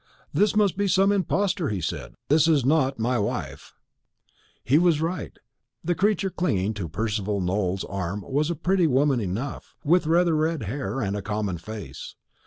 "This 0.33 0.55
must 0.55 0.77
be 0.77 0.87
some 0.87 1.11
impostor," 1.11 1.69
he 1.69 1.79
said; 1.79 2.15
"this 2.27 2.47
is 2.47 2.65
not 2.65 2.97
my 2.97 3.19
wife." 3.19 3.75
He 4.63 4.79
was 4.79 4.99
right. 4.99 5.37
The 5.83 5.93
creature 5.93 6.31
clinging 6.31 6.73
to 6.73 6.89
Percival 6.89 7.39
Nowell's 7.39 7.83
arm 7.83 8.23
was 8.25 8.49
a 8.49 8.55
pretty 8.55 8.87
woman 8.87 9.19
enough, 9.19 9.75
with 9.83 10.07
rather 10.07 10.35
red 10.35 10.63
hair, 10.63 11.01
and 11.01 11.15
a 11.15 11.21
common 11.21 11.59
face. 11.59 12.15